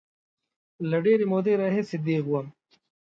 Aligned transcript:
له 0.89 0.97
ډېرې 1.05 1.25
مودې 1.31 1.53
راهیسې 1.61 1.97
دیغ 2.05 2.23
وم. 2.29 2.47